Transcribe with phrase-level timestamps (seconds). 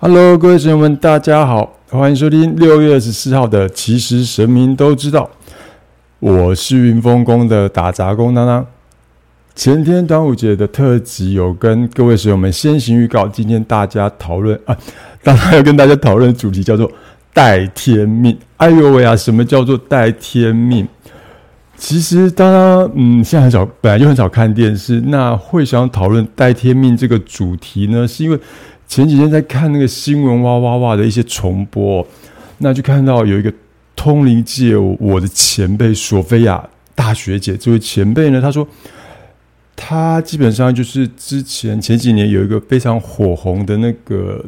[0.00, 5.24] Hello，各位神友们，大家好，欢迎收听六月二十四号的《其实神明都知道》，
[6.20, 8.64] 我是云峰宫的打杂工当当。
[9.56, 14.78] 前天端午节的特辑有跟各位神友们先行预告，今天大家讨论啊，
[15.24, 16.88] 当然要跟大家讨论的主题叫做
[17.34, 18.38] 带天命。
[18.58, 20.86] 哎呦喂啊，什么叫做带天命？
[21.76, 28.38] 其实当然，嗯，现在很少，本来就很少看电视，那会想讨论带天命这个主题呢，是因为。
[28.88, 32.04] 前几天在看那个新闻哇哇哇的一些重播，
[32.56, 33.52] 那就看到有一个
[33.94, 38.66] 通灵界我的前辈索菲亚大学姐，这位前辈呢，她说，
[39.76, 44.44] 她基本上就是之前前几年有一个非常火红的那个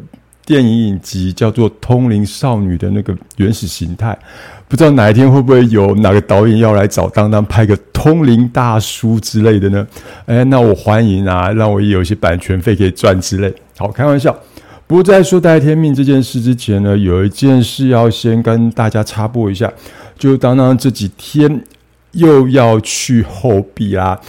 [0.51, 4.19] 电影影集，叫做《通灵少女》的那个原始形态，
[4.67, 9.87] 不知道哪一天会不会有哪个导演要来找当当拍个通灵大叔之类的呢？
[10.27, 13.55] 哎，那我欢迎啊，让我也有一些版权费可以赚之类。
[13.79, 14.37] 好，开玩笑。
[14.89, 19.73] 不过在说带天命这件事之前呢，有一件事要先跟大家插播一下，
[20.19, 21.65] 就当当这几天
[22.11, 24.21] 又要去后壁啦。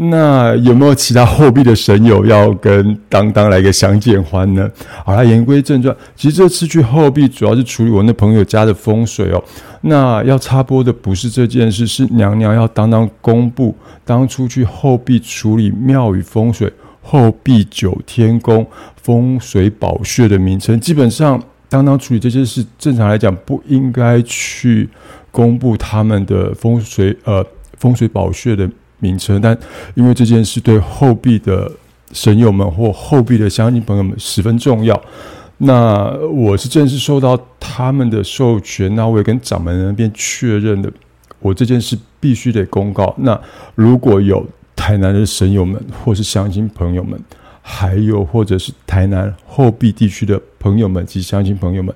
[0.00, 4.70] 那有没有其他后壁的神友要跟当当来个相见欢呢？
[5.04, 9.42] 好了，言归正传，其实这次去后壁主要是处理我那朋友家的风水哦。
[9.80, 16.72] 那要插播的不是这件事，是娘娘要当当公布当初去后壁处理庙宇风水。
[17.00, 18.66] 后壁九天宫
[19.02, 24.86] 风水宝穴的名称，基本上当当处理这件事，正常来讲不应该去
[25.30, 27.42] 公布他们的风水呃
[27.78, 28.68] 风水宝穴的
[28.98, 29.56] 名称，但
[29.94, 31.70] 因为这件事对后壁的
[32.12, 35.00] 神友们或后壁的乡亲朋友们十分重要，
[35.58, 40.92] 那我是正式受到他们的授权，那我也跟掌门人那边确认的，
[41.40, 43.14] 我这件事必须得公告。
[43.18, 43.40] 那
[43.74, 44.46] 如果有。
[44.80, 47.20] 台南的神友们，或是乡亲朋友们，
[47.60, 51.92] 还有或者是台南后壁地区的朋友们及乡亲朋友们，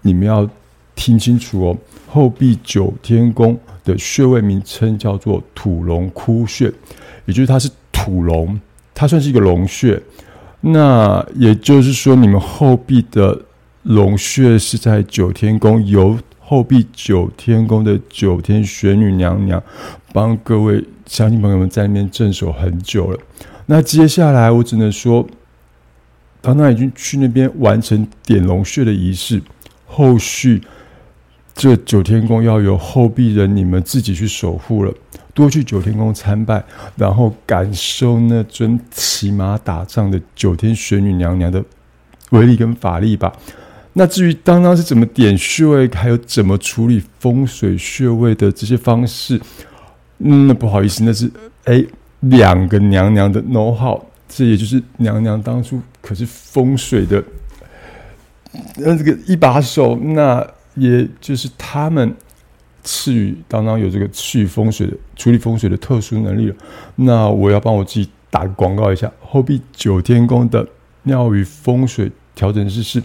[0.00, 0.48] 你们要
[0.96, 1.76] 听清楚哦。
[2.14, 6.72] 后壁九天宫的穴位名称叫做土龙窟穴，
[7.24, 8.60] 也就是它是土龙，
[8.94, 10.00] 它算是一个龙穴。
[10.60, 13.36] 那也就是说，你们后壁的
[13.82, 19.60] 龙穴是在九天宫，由后壁九天宫的九天玄女娘娘
[20.12, 20.84] 帮各位。
[21.06, 23.18] 相信朋友们在那边镇守很久了。
[23.66, 25.26] 那接下来我只能说，
[26.40, 29.42] 当他已经去那边完成点龙穴的仪式，
[29.84, 30.62] 后续
[31.54, 34.92] 这九天宫要由后壁人你们自己去守护了。
[35.32, 36.62] 多去九天宫参拜，
[36.96, 41.64] 然后感受那尊骑马打仗的九天玄女娘娘的
[42.30, 43.32] 威力跟法力吧。
[43.94, 49.40] 那至于当当是怎么点穴位，还有怎么处理风水穴位的这些方式。
[50.18, 51.28] 嗯，那不好意思，那是
[51.64, 51.84] 哎，
[52.20, 57.22] 两个娘娘的 know how，这也就是娘娘当初可是风水的，
[58.76, 62.14] 那这个一把手，那也就是他们
[62.82, 66.54] 赐予当当有这个赐予风水的处理风水的特殊能力了。
[66.96, 70.66] 那我要帮我自己打个广告一下，后壁九天宫的
[71.02, 73.02] 庙宇风水调整师是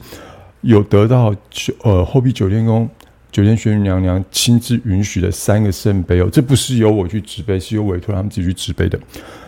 [0.62, 2.90] 有得到九呃后壁九天宫。
[3.32, 9.00] 九天玄女娘娘亲自允许的三个圣杯哦，这不是由我去执杯，是由委托他们自己去执杯的。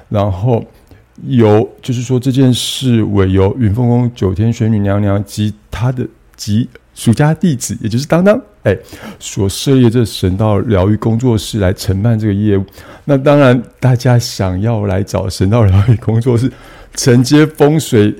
[0.07, 0.63] 然后
[1.23, 8.78] 由就是说这件事委由云凤宫九天玄女娘娘及她的及暑假弟子，也就是当当哎
[9.19, 12.66] 所设立这神道疗愈工作室来承办这个业务。
[13.06, 16.52] 那当然，大家想要来找神道疗愈工作室
[16.94, 18.16] 承接风水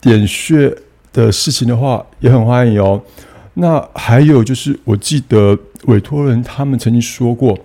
[0.00, 0.74] 点穴
[1.12, 3.02] 的事情的话，也很欢迎哦。
[3.54, 7.58] 那还有就是，我记得委托人他们曾经说过，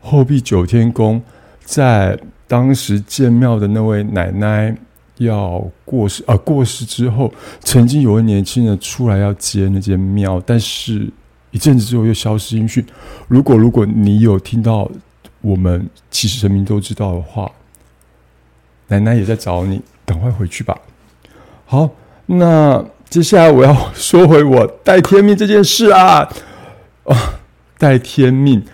[0.00, 1.22] 后壁九天宫
[1.64, 2.18] 在
[2.48, 4.76] 当时建庙的那位奶奶
[5.24, 11.08] 要过世啊，过世之后，曾经有位年轻人出来要接那间庙，但是
[11.50, 12.84] 一阵子之后又消失音讯。
[13.28, 14.90] 如果如果你有听到
[15.40, 17.50] 我们其实神明都知道的话，
[18.88, 20.76] 奶奶也在找你，赶快回去吧。
[21.66, 21.90] 好，
[22.26, 22.84] 那。
[23.12, 26.26] 接下来我要说回我带天命这件事啊！
[27.04, 27.14] 啊，
[27.76, 28.64] 带天命，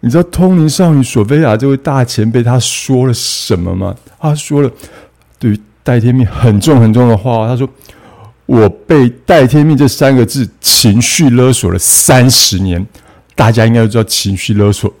[0.00, 3.94] 你知道通灵少女索菲亚这位大前辈她说了什么吗？
[4.18, 4.70] 她说了
[5.40, 7.48] 对于戴天命很重很重的话。
[7.48, 7.68] 他说
[8.46, 12.86] ：“我被戴天命这三个字情绪勒索了三十年。”
[13.34, 14.92] 大家应该都知道情绪勒索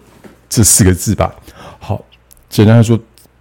[0.48, 1.30] 这四个字吧？
[1.78, 2.02] 好，
[2.48, 2.98] 简单来说，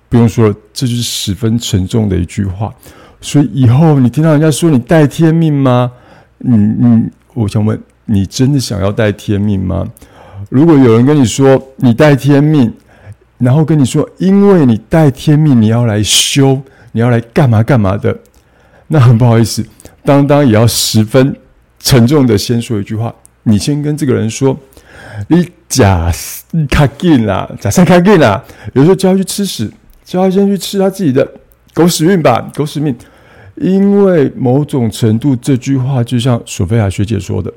[0.10, 2.74] 不用说了，这就是十分沉重的一句话。
[3.22, 5.92] 所以以后你听到人家说你戴天命吗？
[6.40, 9.88] 嗯嗯，我想问你，真的想要戴天命吗？
[10.50, 12.74] 如果有人跟你说你带天命，
[13.38, 16.62] 然后跟你说因为你带天命，你要来修，
[16.92, 18.18] 你要来干嘛干嘛的，
[18.88, 19.66] 那很不好意思，
[20.04, 21.36] 当当也要十分
[21.80, 23.14] 沉重的先说一句话，
[23.44, 24.58] 你先跟这个人说，
[25.28, 28.44] 你假死，你卡劲啦，假善卡劲啦，
[28.74, 29.72] 有时候叫他去吃屎，
[30.04, 31.30] 叫他先去吃他自己的
[31.74, 32.96] 狗屎运吧，狗屎命。
[33.56, 37.54] 因为某种程度，这句话就像索菲亚学姐说的，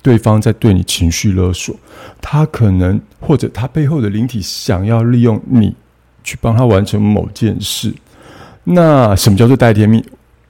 [0.00, 1.76] 对方在对你情绪勒索，
[2.18, 5.76] 他可能或者他背后的灵体想要利用你
[6.24, 7.92] 去帮他完成某件事。
[8.64, 10.04] 那什么叫做带天命？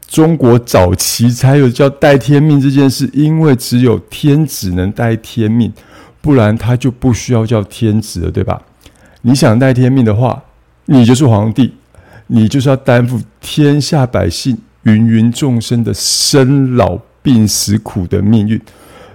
[0.06, 5.72] 中国早期才有叫带天命这件事，因为只有天子能带天命，
[6.20, 8.60] 不然他就不需要叫天子了，对吧？
[9.22, 10.42] 你想带天命的话，
[10.86, 11.74] 你就是皇帝。
[12.28, 18.58] 你就是要担负天下百姓、芸芸众生的生老病死苦的命运，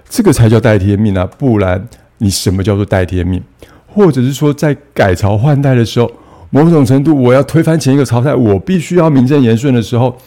[0.08, 1.28] 这个才叫代天命啊！
[1.38, 1.88] 不然
[2.20, 3.42] 你什么叫做代天命？
[3.88, 6.12] 或者是说，在改朝换代的时候，
[6.50, 10.18] 某种程度我要推翻前一个朝代，我必须要名正言顺的时候，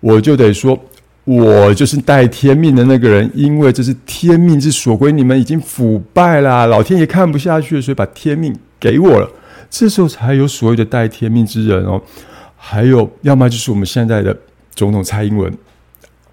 [0.00, 0.78] 我就得说，
[1.24, 9.30] 我就是代天命的那个人，因为这是天命之所归，你们已经腐败啦，老天爷看不下去，所以把天命给我了。
[9.70, 12.00] 这时候才有所谓的代天命之人哦，
[12.56, 14.36] 还有要么就是我们现在的
[14.74, 15.52] 总统蔡英文，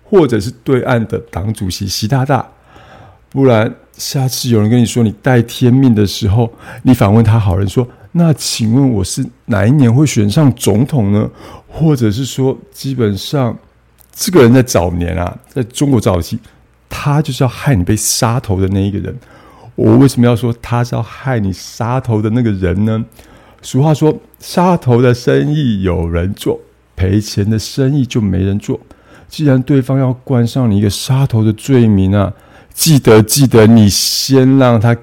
[0.04, 2.46] 或者是对岸的党主席习大大，
[3.30, 6.52] 不然下次有人跟你说你带天命的时候，
[6.84, 11.30] 你反问他好人说：“那请问我是哪一年会选上总统呢？”
[11.68, 13.58] 或者是说，基本上
[14.14, 16.38] 这个人在早年啊，在中国早期，
[16.90, 19.18] 他就是要害你被杀头的那一个人。
[19.76, 23.06] 我为什么要说他是要害你杀头的那个人呢？
[23.62, 26.60] 俗话说：“杀头的生意有人做，
[26.96, 28.80] 赔钱的生意就没人做。”
[29.30, 32.34] 既然对方要冠上你一个杀头的罪名啊，
[32.74, 34.98] 记得记得，你先让他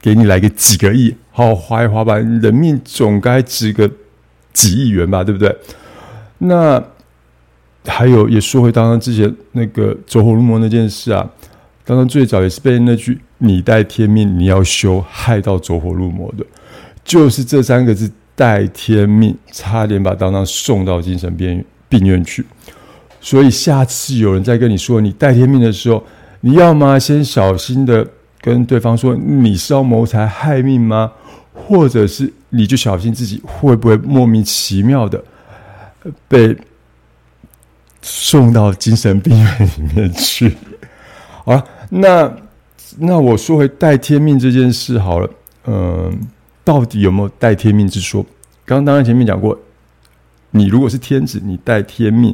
[0.00, 2.16] 给你来个几个亿，好划一划吧。
[2.16, 3.90] 人命总该值个
[4.52, 5.54] 几亿元吧，对不对？
[6.38, 6.82] 那
[7.86, 11.28] 还有，也说回刚刚之前那个走火入魔那件事啊，
[11.84, 16.44] 刚刚最早也是被那句“你带天命，你要修”害到走火入魔的。
[17.04, 22.44] 就是这三个字带天命，差点把当当送到精神病病院去。
[23.20, 26.02] 所以下次有人再跟你说你带天命的时候，
[26.40, 28.06] 你要么先小心的
[28.40, 31.12] 跟对方说你是要谋财害命吗？
[31.52, 35.22] 或者是你就小心自己会不会莫名其妙的
[36.28, 36.56] 被
[38.02, 40.56] 送到精神病院里面去？
[41.44, 42.32] 好了，那
[42.98, 45.30] 那我说回带天命这件事好了，
[45.66, 46.18] 嗯。
[46.62, 48.22] 到底有没有带天命之说？
[48.64, 49.58] 刚刚当然前面讲过，
[50.50, 52.32] 你如果是天子，你带天命，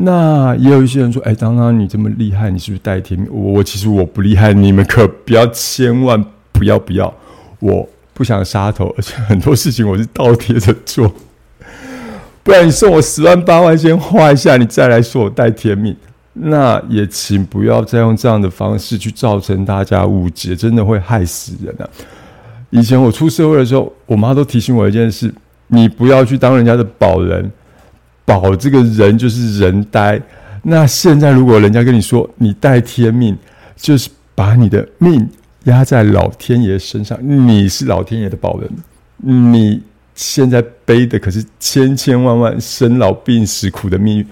[0.00, 7.12] 那也有一些人说：“哎，当当你这么厉害，你是不是带天命？”我其实我不厉害，你们可不要千万不要不要，
[7.58, 11.12] 我不想杀头，而且很多事情我是倒贴着做，
[12.44, 15.96] 不然你送我十万八万，先花一下，你再来说我带天命，
[16.32, 21.88] 那也请不要再用这样的方式去造成大家误解，真的会害死人啊！
[22.70, 25.34] 以前我出社会的时候，我妈都提醒我一件事：
[25.66, 27.50] 你不要去当人家的保人，
[28.28, 30.20] 保这个人就是人呆。
[30.62, 33.34] 那现在如果人家跟你说你带天命，
[33.74, 35.26] 就是把你的命
[35.64, 38.70] 压在老天爷身上，你是老天爷的保人，
[39.16, 39.80] 你
[40.14, 44.26] 现在背的可是千千万万生老病死苦的命运，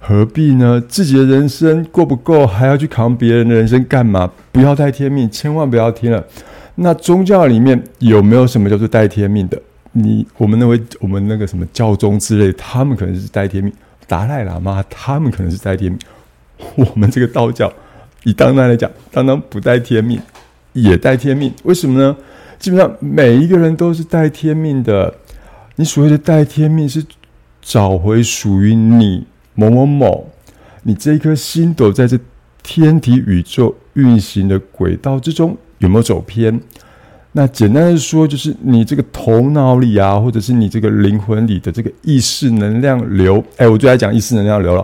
[0.00, 0.82] 何必呢？
[0.88, 4.28] 自己的人生过不够，还要去扛别人的人生干嘛？
[4.50, 6.24] 不要带天命，千万不要听了。
[6.74, 9.60] 那宗教里面有没有什么叫做带天命的？
[9.98, 13.72] 你我们那位我们那个什么教宗之类，他们可能是带天命；
[14.06, 15.98] 达赖喇嘛他们可能是带天命。
[16.74, 17.72] 我们这个道教
[18.24, 20.20] 以当当来讲，当当不带天命
[20.74, 22.16] 也带天命，为什么呢？
[22.58, 25.14] 基本上每一个人都是带天命的。
[25.76, 27.04] 你所谓的带天命，是
[27.60, 30.30] 找回属于你某某某，
[30.82, 32.18] 你这颗星斗在这
[32.62, 35.56] 天体宇宙运行的轨道之中。
[35.78, 36.58] 有没有走偏？
[37.36, 44.82] 那简单的说，就是你这个头脑里啊，或者是你这个灵魂里的这个意识能量流，哎，我最爱讲意识能量流了。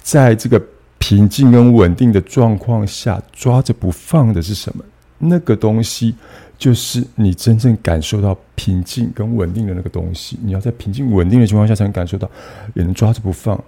[0.00, 0.58] 在这个
[0.96, 4.82] 平静跟稳定的状况下，抓着不放的是什么？
[5.18, 6.14] 那个东西
[6.56, 10.38] 就是你真正感受到平静跟稳定的那个东西。
[10.42, 12.26] 你要在平静稳定的情况下才能感受到，
[12.72, 13.62] 也能抓着不放。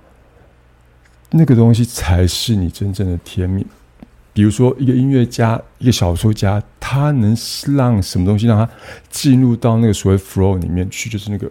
[1.31, 3.63] 那个东西才是你真正的天命。
[4.35, 7.35] 比如说，一个音乐家、一个小说家，他能
[7.77, 8.69] 让什么东西让他
[9.09, 11.49] 进入到那个所谓 flow 里面去，就是那个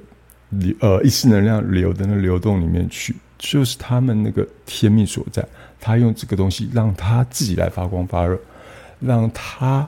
[0.49, 5.43] 流呃意识能量流的那流动里面去，就是他们那个天命所在。
[5.79, 8.37] 他用这个东西让他自己来发光发热，
[8.99, 9.87] 让他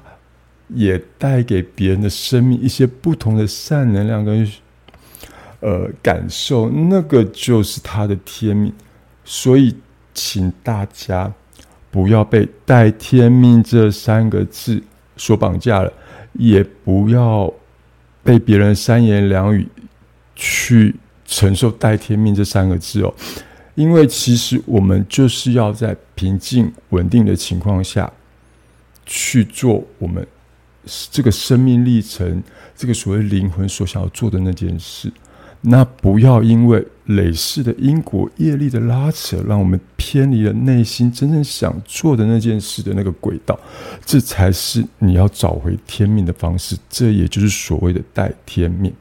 [0.70, 4.50] 也带给别人的生命一些不同的善能量跟
[5.60, 8.74] 呃感受，那个就是他的天命。
[9.24, 9.75] 所以，
[10.14, 11.32] 请大家
[11.96, 14.84] 不要被“带天命”这三个字
[15.16, 15.94] 所绑架了，
[16.34, 17.50] 也不要
[18.22, 19.66] 被别人三言两语
[20.36, 23.14] 去承受“带天命”这三个字哦。
[23.75, 28.12] 因为其实我们就是要在平静稳定的情况下
[29.06, 30.28] 去做我们
[31.10, 32.44] 这个生命历程，
[32.75, 35.10] 这个所谓灵魂所想要做的那件事。
[35.66, 43.60] 那不要因为累世的因果业力的拉扯，让我们偏离了内心真正想做的那件事的那个轨道。
[44.06, 46.78] 这才是你要找回天命的方式。
[46.90, 48.94] 这也就是所谓的带天命。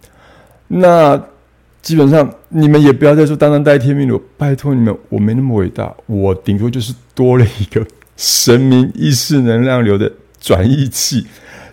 [0.69, 1.23] 那。
[1.85, 4.19] 基本上，你们也不要再说“当当带天命”了。
[4.39, 11.27] 拜托你们，我没那么伟大，我顶多就是多了一个神明意识能量流的转译器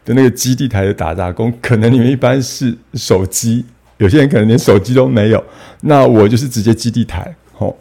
[0.04, 1.54] 的那个基地台的打杂工。
[1.62, 3.64] 可能你们一般是手机，
[4.02, 5.44] 有些人可能连手机都没有。
[5.82, 7.34] 那我就是直接基地台。
[7.54, 7.76] 好，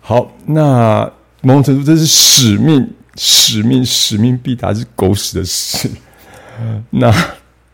[0.00, 1.10] 好，那
[1.42, 5.90] 某种程度这是使命，使命，使命必达，是狗屎的事。
[6.90, 7.12] 那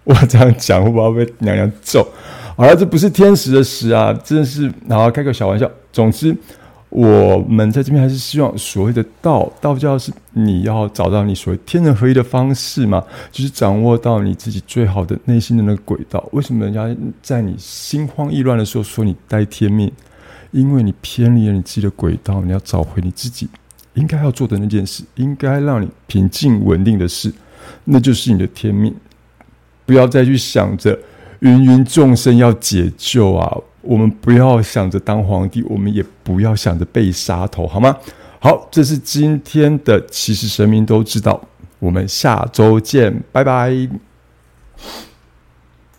[0.04, 2.08] 我这样讲，会不会被娘娘揍？
[2.56, 5.70] 好了，这不是天使的使啊，真是，然后开个小玩笑。
[5.92, 6.34] 总之，
[6.90, 16.28] 我们在这边还是希望所谓的道道教是你要找到你所谓天人合一的方式嘛，就是掌握到你自己最好的内心的那个轨道。
[16.32, 16.88] 为什么人家
[17.22, 19.90] 在你心慌意乱的时候说你待天命？
[20.50, 23.48] 因为你偏离了你自己的轨道，你要找回你自己
[23.94, 27.32] 应该要做的那件事，应该让你平静稳定的事，
[27.84, 28.92] 那就是你的天命。
[29.86, 30.98] 不要再去想着。
[31.42, 33.56] 芸芸众生要解救啊！
[33.82, 37.96] 我们不要想着当皇帝，我们也不要想着被杀头，好吗？
[38.38, 41.40] 好，这是今天的，其实神明都知道。
[41.78, 43.70] 我们下周见，拜拜。